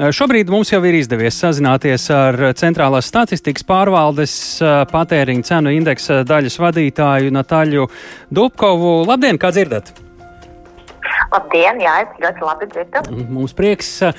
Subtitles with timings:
[0.00, 4.32] Šobrīd mums jau ir izdevies sazināties ar Centrālās statistikas pārvaldes
[4.88, 7.90] patēriņa cenu indeksa daļas vadītāju Natāļu
[8.32, 9.02] Dubkovu.
[9.10, 9.92] Labdien, kā dzirdat?
[11.30, 12.98] Labdien, jā, es ļoti labi dzirdu.
[13.30, 14.02] Mums prieks.
[14.02, 14.10] Uh,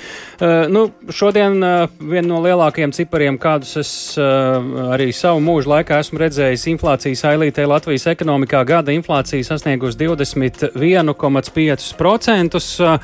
[0.71, 3.91] nu, šodien uh, viena no lielākajiem cipariem, kādus es
[4.21, 12.55] arī savu mūžu laikā esmu redzējis, inflācijas ailītē Latvijas ekonomikā gada inflācija sasniegusi 21,5%.
[12.81, 12.97] Uh,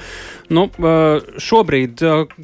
[0.56, 0.64] nu,
[1.44, 1.94] šobrīd,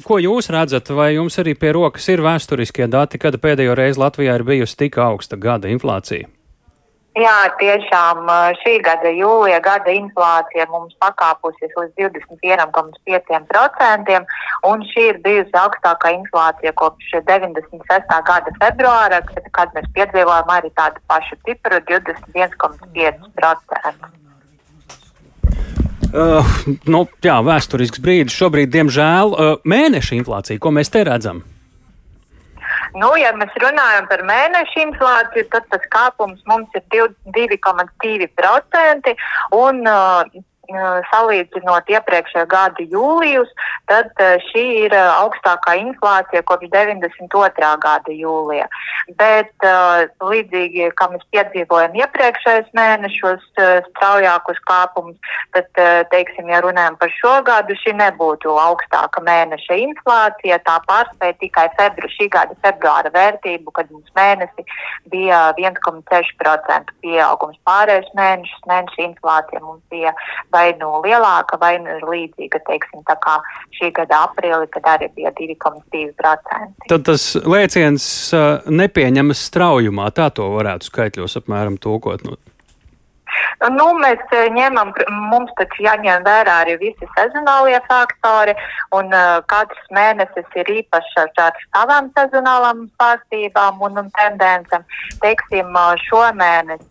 [0.04, 4.32] ko jūs redzat, vai jums arī pie rokas ir vēsturiskie dati, kad pēdējo reizi Latvijā
[4.36, 6.28] ir bijusi tik augsta gada inflācija?
[7.14, 8.26] Jā, tiešām
[8.58, 14.18] šī gada jūlija gada inflācija mums pakāpusies līdz 21,5%,
[14.66, 18.10] un šī ir bijusi augstākā inflācija kopš 96.
[18.26, 19.22] gada februāra,
[19.54, 24.10] kad, mēs piedzīvojām arī tādu pašu cipru- 21,5%.
[26.14, 26.46] Uh,
[26.90, 28.34] nu, jā, vēsturisks brīdis.
[28.34, 31.53] Šobrīd, diemžēl, uh, mēneša inflācija, ko mēs te redzam.
[32.94, 39.14] Nu, ja mēs runājam par mēneša inflāciju, tad tas kāpums mums ir 2,2%.
[39.58, 40.22] Un, uh,
[41.10, 43.50] salīdzinot iepriekšējo gadu jūlijus,
[43.90, 44.10] tad
[44.50, 47.70] šī ir augstākā inflācija kopš 92.
[47.84, 48.68] gada jūlija.
[49.20, 49.66] Bet
[50.24, 53.44] līdzīgi, kā mēs piedzīvojam iepriekšējos mēnešos
[53.90, 55.18] straujākus kāpumus,
[55.56, 55.68] tad,
[56.12, 60.60] teiksim, ja runājam par šo gadu, šī nebūtu augstāka mēneša inflācija.
[60.64, 64.64] Tā pārspēja tikai febru, šī gada februāra vērtību, kad mums mēnesi
[65.12, 67.60] bija 1,6% pieaugums.
[67.68, 70.14] Pārējais mēnešus mēneša inflācija mums bija
[70.54, 73.36] vai nu lielāka, vai nu līdzīga, teiksim, tā kā
[73.78, 76.88] šī gada aprīlī, kad arī bija 2,2%.
[76.90, 82.26] Tad tas lēciens uh, nepieņemas straujumā, tā to varētu skaitļos apmēram tūkot.
[82.28, 82.38] Nu.
[83.72, 84.22] Nu, mēs
[84.54, 84.92] ņemam,
[85.30, 88.54] mums taču jāņem vērā arī visi sezonālie faktori,
[88.96, 94.84] un uh, katrs mēnesis ir īpašs ar savām sezonālām pārstībām un, un tendencēm.
[95.24, 96.82] Teiksim, šomēnes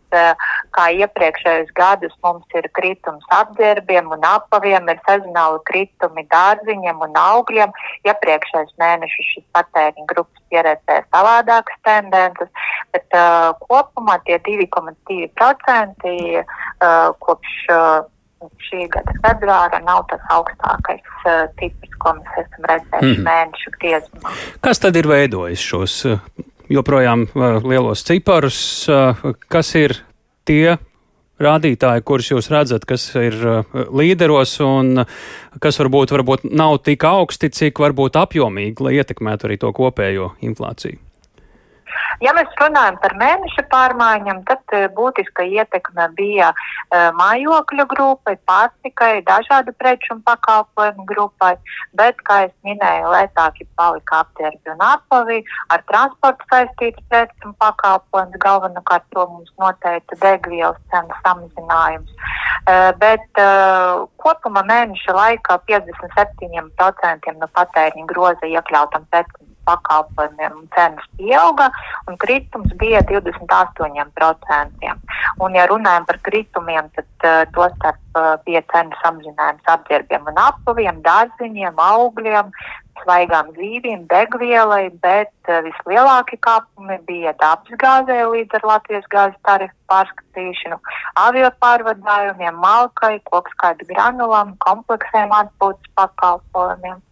[0.73, 7.76] kā iepriekšējos gadus mums ir kritums apģērbiem un apaviem, ir sezonāli kritumi dārziņiem un augļiem.
[8.08, 12.49] Iepriekšējos mēnešus šis patēriņa grupas pieredzēja savādākas tendences,
[12.95, 16.45] bet uh, kopumā tie 2,2% uh,
[17.23, 18.09] kopš uh,
[18.67, 23.27] šī gada februāra nav tas augstākais uh, cipars, ko mēs esam redzējuši mm.
[23.27, 24.33] mēnešu griezumā.
[24.65, 26.02] Kas tad ir veidojis šos
[26.72, 28.58] joprojām uh, lielos ciparus.
[28.92, 29.98] Uh, kas ir
[30.48, 30.78] tie
[31.44, 35.06] rādītāji, kurus jūs redzat, kas ir uh, līderos un
[35.64, 41.02] kas varbūt, varbūt nav tik augsti, cik varbūt apjomīgi, lai ietekmētu arī to kopējo inflāciju?
[42.23, 49.26] Ja mēs runājam par mēneša pārmaiņām, tad uh, būtiska ietekme bija uh, mājokļu grupai, pārtikai,
[49.28, 51.54] dažādu preču un pakalpojumu grupai,
[52.00, 55.42] bet, kā es minēju, lētāki palika apģērbi un apavi,
[55.76, 62.16] ar transportu saistīts preču un pakalpojums, galvenokārt to mums noteica degvielas cenu samazinājums.
[62.64, 63.44] Uh, bet
[64.23, 69.33] kopumā mēneša laikā 57% no patēriņa groza iekļautam pēc
[69.68, 71.70] pakalpojumiem cenas pieauga
[72.08, 74.94] un kritums bija 28%.
[75.44, 80.40] Un, ja runājam par kritumiem, tad uh, to starp uh, bija cenu samazinājums apģērbiem un
[80.46, 82.52] apaviem, dārziņiem, augļiem,
[83.03, 90.80] svaigām zīvīm, degvielai, bet uh, vislielākie kāpumi bija dabasgāzē līdz ar Latvijas gāzes tarifu pārskatīšanu,
[91.23, 97.03] avio pārvadājumiem, malkai, kokskaidu granulām, kompleksiem atpūtas pakalpojumiem.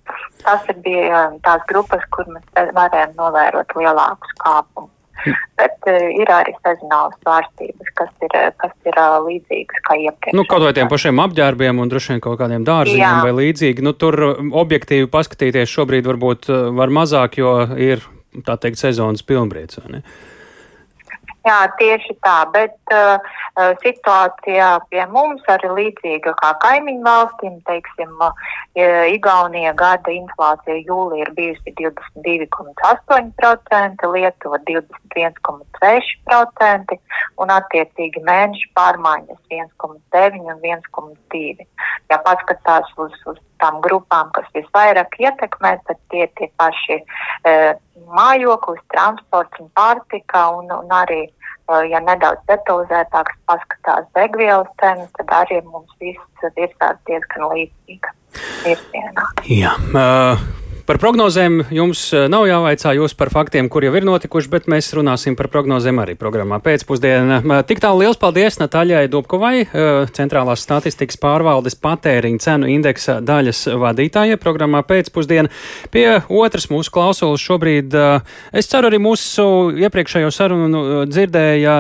[0.41, 5.01] Tas bija tās grupas, kur mēs varējām novērot lielākus kāpumus.
[5.62, 10.38] Bet uh, ir arī sezonālas svārstības, kas ir, kas ir uh, līdzīgas kā iepriekš.
[10.38, 13.14] Nu, kaut vai tiem pašiem apģērbiem un droši vien kaut kādiem dārziņiem Jā.
[13.28, 13.86] vai līdzīgi.
[13.86, 14.18] Nu, tur
[14.64, 18.04] objektīvi paskatīties šobrīd varbūt var mazāk, jo ir,
[18.48, 20.06] tā teikt, sezonas pilnbriets, vai ne?
[21.41, 23.18] Jā, tieši tā, bet uh,
[23.81, 28.29] situācijā pie mums arī līdzīga kā kaimiņu valstīm, teiksim, uh,
[29.09, 36.93] Igaunija gada inflācija jūlija ir bijusi 22,8%, Lietuva 21,6%
[37.41, 41.66] un attiecīgi mēnešu pārmaiņas 1,9 un 1,2.
[42.11, 47.53] Ja paskatās uz, uz tām grupām, kas visvairāk ietekmē, tad tie tie paši e,
[48.17, 55.35] mājoklis, transports un pārtika un, un arī, e, ja nedaudz detalizētāks paskatās degvielas cenas, tad
[55.43, 57.47] arī mums viss virsās diezgan
[58.66, 59.29] virzienā.
[59.47, 59.78] Jā.
[59.93, 60.60] Uh...
[60.91, 65.38] Par prognozēm jums nav jāvaicā, jūs par faktiem, kur jau ir notikuši, bet mēs runāsim
[65.40, 67.38] par prognozēm arī programmā pēcpusdienā.
[67.70, 69.53] Tik tālu liels paldies Natāļai Dobkovai,
[70.11, 75.47] Centrālās statistikas pārvaldes patēriņa cenu indeksa daļas vadītājai programmā pēcpusdienā.
[75.96, 77.96] Pie otras mūsu klausulas šobrīd,
[78.52, 79.47] es ceru, arī mūsu
[79.85, 81.79] iepriekšējo sarunu dzirdēja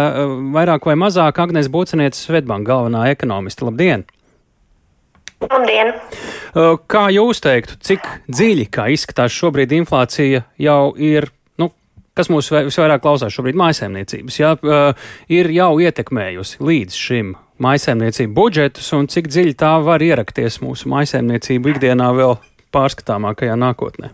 [0.55, 3.67] vairāk vai mazāk Agnes Būcenietes Svetbanka galvenā ekonomista.
[3.67, 4.07] Labdien!
[5.41, 5.93] Labdien!
[6.91, 11.29] Kā jūs teiktu, cik dziļi, kā izskatās šobrīd inflācija, jau ir,
[11.61, 11.71] nu,
[12.17, 14.53] kas mūs visvairāk klausās šobrīd, mājasēmniecības, jā,
[15.31, 21.75] ir jau ietekmējusi līdz šim mājasēmniecību budžetus un cik dziļi tā var ierakties mūsu mājasēmniecību
[21.75, 22.37] ikdienā vēl
[22.75, 24.13] pārskatāmākajā nākotnē?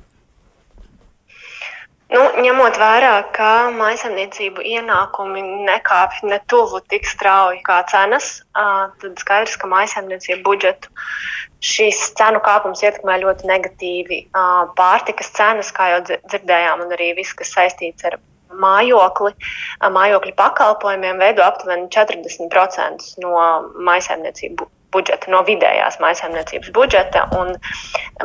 [2.07, 9.57] Nu, ņemot vērā, ka maisaimniecību ienākumi nekāpj ne tuvu tik strauji kā cenas, tad skaidrs,
[9.59, 10.94] ka maisaimniecību budžetu
[11.68, 14.21] šīs cenu kāpums ietekmē ļoti negatīvi.
[14.80, 18.15] Pārtikas cenas, kā jau dzirdējām, un arī viss, kas saistīts ar
[18.56, 19.33] mājokli,
[20.00, 23.36] mājokļu pakalpojumiem, veido aptuveni 40% no
[23.89, 27.57] maisaimniecību budžeta, no vidējās maisaimniecības budžeta, un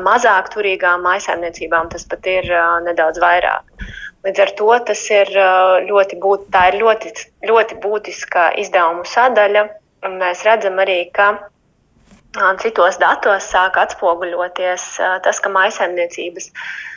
[0.00, 3.86] mazāk turīgām maisaimniecībām tas pat ir uh, nedaudz vairāk.
[4.22, 7.12] Līdz ar to tas ir uh, ļoti, būt, ir ļoti,
[7.48, 9.66] ļoti būtiska izdevumu sadaļa,
[10.20, 16.91] mēs redzam arī, ka uh, citos datos sāk atspoguļoties uh, tas, ka maisaimniecības uh,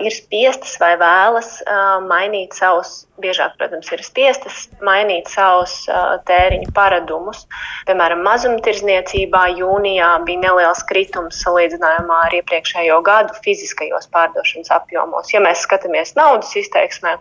[0.00, 6.72] ir spiestas vai vēlas uh, mainīt savus biežāk, protams, ir spiestas mainīt savus uh, tēriņu
[6.76, 7.44] paradumus.
[7.88, 15.32] Piemēram, mazumtirdzniecībā jūnijā bija neliels kritums salīdzinājumā ar iepriekšējo gadu fiziskajos pārdošanas apjomos.
[15.34, 17.18] Ja mēs skatāmies naudas izteiksmē,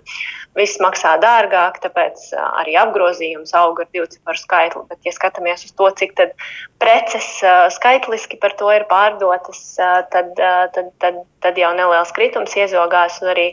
[0.57, 4.83] viss maksā dārgāk, tāpēc arī apgrozījums aug ar divu ciparu skaitli.
[4.89, 6.15] Bet, ja skatāmies uz to, cik
[6.81, 7.27] preces
[7.75, 9.61] skaitliski par to ir pārdotas,
[10.13, 13.47] tad, tad, tad, tad jau neliels kritums iezogās un arī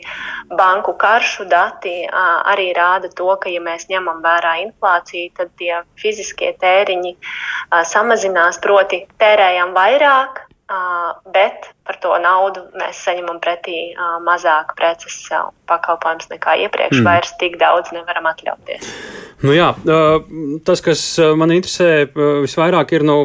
[0.53, 2.05] banku karšu dati.
[2.11, 7.15] Arī rāda to, ka, ja mēs ņemam vērā inflāciju, tad tie fiziskie tēriņi
[7.89, 10.43] samazinās, proti, tērējam vairāk,
[11.33, 13.93] bet par to naudu mēs saņemam pretī
[14.25, 17.01] mazāk preces un pakalpojumus nekā iepriekš.
[17.01, 17.05] Mm.
[17.05, 18.89] Vairs tik daudz nevaram atļauties.
[19.43, 19.73] Nu jā,
[20.63, 21.01] tas, kas
[21.35, 23.17] man interesē visvairāk, ir, nu,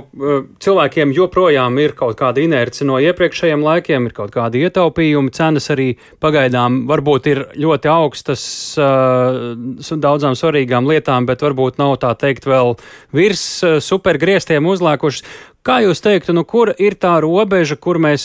[0.62, 5.92] cilvēkiem joprojām ir kaut kāda inerce no iepriekšējiem laikiem, ir kaut kādi ietaupījumi, cenas arī
[6.22, 8.42] pagaidām varbūt ir ļoti augstas
[8.76, 12.74] daudzām svarīgām lietām, bet varbūt nav tā teikt vēl
[13.14, 13.46] virs
[13.86, 15.24] supergriestiem uzlēkušas.
[15.60, 18.22] Kā jūs teiktu, nu, kur ir tā robeža, kur mēs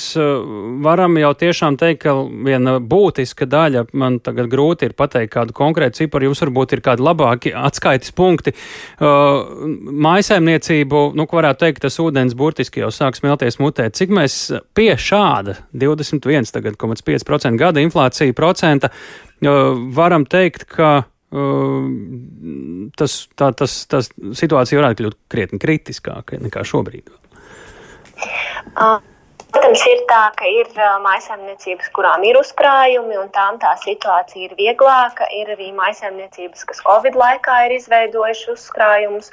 [0.86, 2.14] varam jau tiešām teikt, ka
[2.48, 7.04] viena būtiska daļa, man tagad grūti ir pateikt kādu konkrētu ciparu, jums varbūt ir kādi
[7.04, 8.54] labāki atskaites punkti.
[8.96, 9.44] Uh,
[10.08, 13.90] Mājasēmniecību, nu, ko varētu teikt, tas ūdens burtiski jau sāk smelties mutē.
[13.92, 14.38] Cik mēs
[14.78, 20.94] pie šāda 21,5% gada inflācija procenta uh, varam teikt, ka
[22.96, 24.08] tas, tā, tas, tas
[24.40, 27.10] situācija varētu kļūt krietni kritiskāka nekā šobrīd.
[29.56, 30.68] Protams, ir tā, ka ir
[31.04, 35.30] maisaimniecības, kurām ir uzkrājumi, un tām tā situācija ir vieglāka.
[35.32, 39.32] Ir arī maisaimniecības, kas Covid laikā ir izveidojuši uzkrājumus,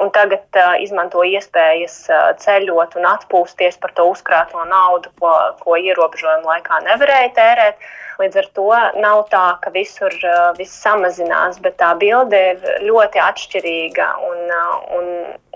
[0.00, 5.76] un tagad uh, izmanto iespējas uh, ceļot un atpūsties par to uzkrāto naudu, ko, ko
[5.76, 7.90] ierobežojumu laikā nevarēja tērēt.
[8.20, 8.66] Līdz ar to
[9.02, 14.08] nav tā, ka visur uh, viss samazinās, bet tā bilde ir ļoti atšķirīga.
[14.28, 15.10] Un, uh, un,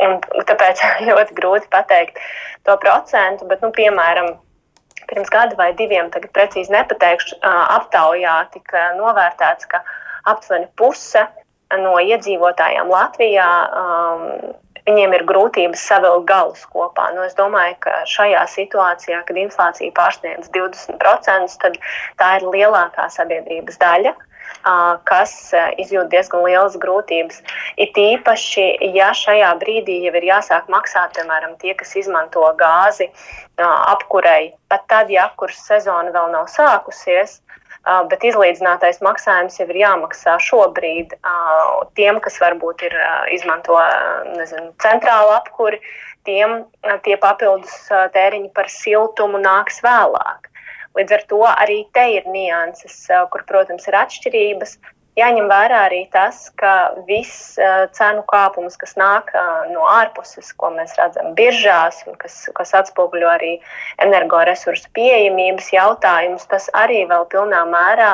[0.08, 0.18] un
[0.48, 2.20] tāpēc ļoti grūti pateikt
[2.68, 3.48] to procentu.
[3.48, 4.34] Bet, nu, piemēram,
[5.06, 9.84] pirms gada vai diviem, tagad precīzi nepateikšu, uh, aptaujā tika novērtēts, ka
[10.26, 11.24] aptuveni puse
[11.82, 13.48] no iedzīvotājiem Latvijā
[13.80, 14.28] um,
[14.86, 17.08] viņiem ir grūtības savilkt galus kopā.
[17.16, 21.80] Nu, es domāju, ka šajā situācijā, kad inflācija pārsniedz 20%, tad
[22.20, 24.14] tā ir lielākā sabiedrības daļa
[25.06, 25.32] kas
[25.78, 27.42] izjūt diezgan lielas grūtības.
[27.78, 28.66] It īpaši,
[28.96, 33.10] ja šajā brīdī jau ir jāsāk maksāt, piemēram, tie, kas izmanto gāzi
[33.56, 37.40] apkurei, pat tad, ja apkurss sezona vēl nav sākusies,
[38.10, 41.14] bet izlīdzinātais maksājums jau ir jāmaksā šobrīd
[41.98, 42.96] tiem, kas varbūt ir
[43.34, 43.78] izmanto
[44.34, 45.78] nezinu, centrālu apkuri,
[46.26, 46.64] tiem
[47.06, 50.50] tie papildus tēriņi par siltumu nāks vēlāk.
[50.96, 52.96] Līdz ar to arī te ir nianses,
[53.30, 54.78] kur, protams, ir atšķirības,
[55.16, 60.68] Jāņem vērā arī tas, ka viss uh, cenu kāpums, kas nāk uh, no ārpuses, ko
[60.74, 63.54] mēs redzam biržās, un kas, kas atspoguļo arī
[64.04, 68.10] energoresursu pieejamības jautājumus, tas arī vēl pilnā mērā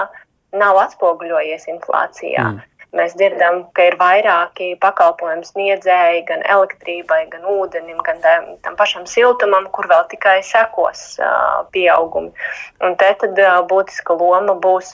[0.55, 2.53] nav atspoguļojies inflācijā.
[2.53, 2.63] Mm.
[2.93, 8.21] Mēs dzirdam, ka ir vairāki pakalpojumu sniedzēji gan elektrībai, gan ūdenim, gan
[8.63, 11.17] tam pašam siltumam, kur vēl tikai sekos
[11.73, 12.35] pieaugumi.
[12.85, 13.41] Un te tad
[13.71, 14.93] būtiska loma būs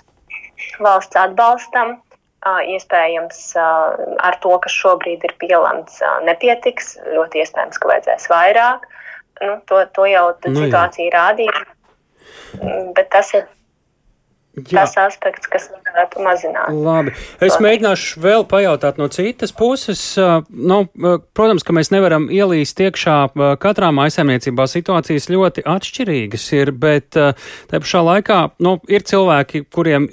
[0.82, 1.98] valsts atbalstam.
[2.48, 6.94] Iespējams, ar to, kas šobrīd ir pielemts, nepietiks.
[7.10, 8.86] Ļoti iespējams, ka vajadzēs vairāk.
[9.42, 11.64] Nu, to, to jau nu, situācija rādīja.
[12.96, 13.44] Bet tas ir
[14.66, 14.84] Jā.
[14.84, 16.72] tas aspekts, kas varētu mazināt.
[16.74, 17.14] Labi.
[17.40, 17.62] Es to.
[17.64, 20.02] mēģināšu vēl pajautāt no citas puses.
[20.48, 20.80] Nu,
[21.36, 23.16] protams, ka mēs nevaram ielīst iekšā
[23.62, 30.08] katrā maisaimniecībā situācijas ļoti atšķirīgas ir, bet te pašā laikā nu, ir cilvēki, kuriem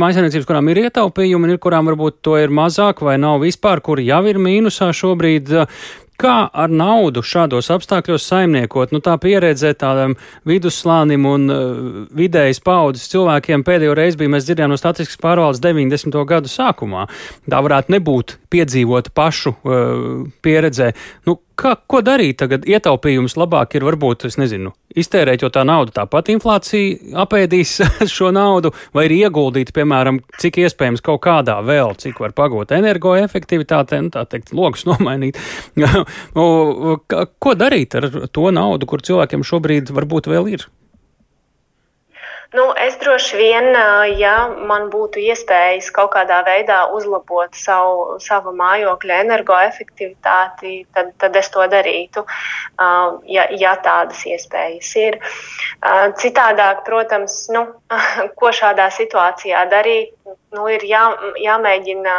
[0.00, 4.08] maisaimniecības, kurām ir ietaupījumi, un ir kurām varbūt to ir mazāk vai nav vispār, kuri
[4.08, 5.54] jau ir mīnusā šobrīd.
[6.18, 8.90] Kā ar naudu šādos apstākļos saimniekot?
[8.90, 10.16] Nu, tā pieredze tādam
[10.50, 11.60] vidusslānim un uh,
[12.18, 16.18] vidējas paudzes cilvēkiem pēdējo reizi bija, mēs dzirdējām no statistikas pārvaldes 90.
[16.26, 17.04] gadu sākumā.
[17.46, 20.90] Tā varētu nebūt piedzīvota pašu uh, pieredzē.
[21.28, 22.66] Nu, kā, ko darīt tagad?
[22.68, 27.76] Ietaupījums labāk ir varbūt, es nezinu, iztērēt, jo tā nauda tāpat inflācija apēdīs
[28.16, 34.00] šo naudu, vai ir ieguldīt, piemēram, cik iespējams kaut kādā vēl, cik var pagūt energoefektivitāte,
[34.04, 35.40] nu, tā teikt, logus nomainīt.
[36.34, 40.68] ko darīt ar to naudu, kur cilvēkiem šobrīd varbūt vēl ir?
[42.52, 43.66] Nu, es droši vien,
[44.16, 44.34] ja
[44.70, 51.66] man būtu iespējas kaut kādā veidā uzlabot savu, savu mājokļa energoefektivitāti, tad, tad es to
[51.68, 52.24] darītu,
[53.28, 55.20] ja, ja tādas iespējas ir.
[56.24, 57.66] Citādāk, protams, nu,
[58.40, 60.16] ko šādā situācijā darīt,
[60.56, 61.04] nu, ir jā,
[61.44, 62.16] jāmēģina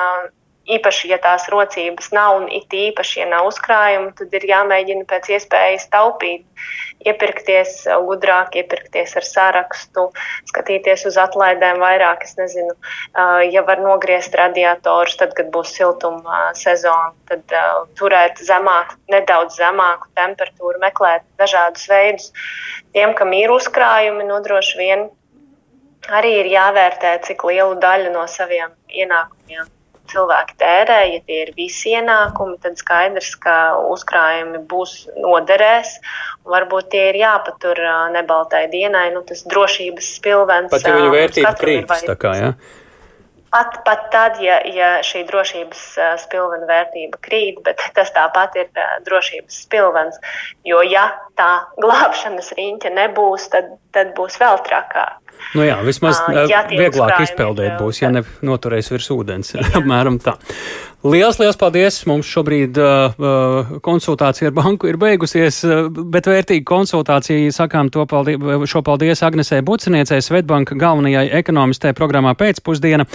[0.75, 5.29] īpaši, ja tās rocības nav un it īpaši, ja nav uzkrājumi, tad ir jāmēģina pēc
[5.35, 6.45] iespējas taupīt,
[7.07, 10.07] iepirkties gudrāk, iepirkties ar sarakstu,
[10.51, 12.25] skatīties uz atlaidēm vairāk.
[12.27, 12.75] Es nezinu,
[13.49, 17.55] ja var nogriezt radiatorus, tad, kad būs siltuma sezona, tad
[17.99, 22.29] turēt zemāku, nedaudz zemāku temperatūru, meklēt dažādus veidus.
[22.93, 25.09] Tiem, kam ir uzkrājumi, nodroši vien
[26.09, 29.67] arī ir jāvērtē, cik lielu daļu no saviem ienākumiem
[30.11, 33.55] cilvēki tērē, ja tie ir visi ienākumi, tad skaidrs, ka
[33.89, 35.95] uzkrājumi būs noderēs.
[36.49, 37.79] Varbūt tie ir jāpatur
[38.15, 40.71] nebaltai dienai, nu tas drošības spilvens.
[40.73, 42.53] Pat ja viņu vērtība krītas, tā kā, jā.
[42.53, 42.78] Ja?
[43.49, 45.85] Pat, pat tad, ja, ja šī drošības
[46.25, 48.69] spilvena vērtība krīt, bet tas tāpat ir
[49.07, 50.19] drošības spilvens,
[50.67, 51.51] jo ja tā
[51.81, 55.17] glābšanas riņķa nebūs, tad, tad būs vēl trakāk.
[55.55, 59.55] Nu jā, vismaz uh, ja vieglāk izpeldēt būs, ja ne noturēs virs ūdens.
[59.79, 60.35] Apmēram tā.
[60.99, 62.01] Liels, liels paldies!
[62.11, 68.35] Mums šobrīd uh, konsultācija ar banku ir beigusies, uh, bet vērtīga konsultācija sakām to paldies,
[68.67, 73.07] šo paldies Agnesē Buciniecei, Svetbanka galvenajai ekonomistē programmā pēcpusdiena.